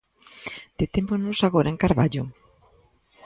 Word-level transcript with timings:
Detémonos 0.81 1.37
agora 1.47 1.69
en 1.73 1.81
Carballo. 1.83 2.23